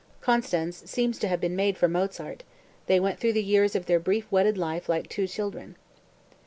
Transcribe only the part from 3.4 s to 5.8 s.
years of their brief wedded life like two children.)